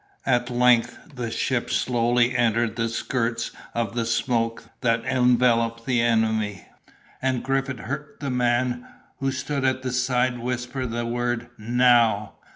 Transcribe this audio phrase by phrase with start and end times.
[0.25, 6.65] At length the ship slowly entered the skirts of the smoke that enveloped their enemy;
[7.21, 8.83] and Griffith heard the man
[9.19, 12.33] who stood at his side whisper the word "Now."